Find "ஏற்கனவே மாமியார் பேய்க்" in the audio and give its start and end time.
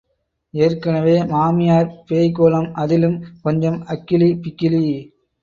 0.53-2.35